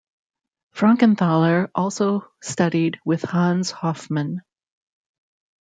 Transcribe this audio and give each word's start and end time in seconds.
Frankenthaler 0.73 1.69
also 1.75 2.27
studied 2.41 2.99
with 3.05 3.21
Hans 3.21 3.69
Hofmann. 3.69 4.41